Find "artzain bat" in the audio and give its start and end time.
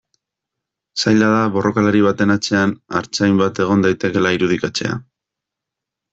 3.01-3.63